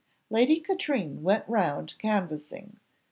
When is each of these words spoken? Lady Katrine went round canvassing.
Lady 0.31 0.59
Katrine 0.59 1.21
went 1.21 1.47
round 1.47 1.93
canvassing. 1.99 2.79